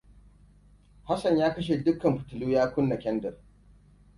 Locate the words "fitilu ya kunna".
2.17-2.95